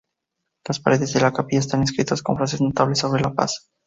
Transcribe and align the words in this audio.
Las 0.67 0.79
paredes 0.79 1.13
de 1.13 1.21
la 1.21 1.31
capilla 1.31 1.59
están 1.59 1.81
inscritas 1.81 2.23
con 2.23 2.35
frases 2.35 2.59
notables 2.59 2.97
sobre 2.97 3.21
la 3.21 3.35
paz. 3.35 3.69